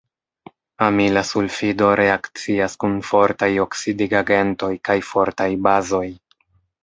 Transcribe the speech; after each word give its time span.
Amila 0.85 1.21
sulfido 1.31 1.89
reakcias 1.99 2.77
kun 2.83 2.95
fortaj 3.09 3.51
oksidigagentoj 3.65 4.73
kaj 4.89 4.99
fortaj 5.13 5.49
bazoj. 5.69 6.05